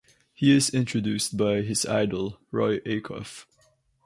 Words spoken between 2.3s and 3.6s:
Roy Acuff.